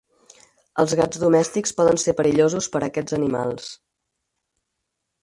[0.83, 3.73] Els gats domèstics poden ser perillosos per a aquests animals.